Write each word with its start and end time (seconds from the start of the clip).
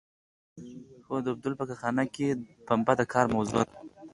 هو 1.07 1.15
د 1.23 1.25
اوبدلو 1.31 1.59
په 1.59 1.65
کارخانه 1.69 2.03
کې 2.13 2.27
پنبه 2.67 2.93
د 2.97 3.01
کار 3.13 3.25
موضوع 3.35 3.61
ده. 3.67 3.73